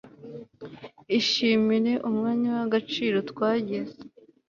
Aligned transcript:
ishimire 1.19 1.93
umwanya 2.09 2.49
w'agaciro 2.57 3.17
twagize 3.31 3.97